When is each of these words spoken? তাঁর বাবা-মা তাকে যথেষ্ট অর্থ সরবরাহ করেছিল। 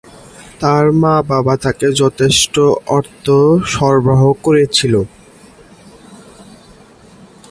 তাঁর 0.59 0.85
বাবা-মা 1.01 1.55
তাকে 1.63 1.87
যথেষ্ট 1.93 2.55
অর্থ 2.87 3.25
সরবরাহ 3.71 4.23
করেছিল। 4.43 4.93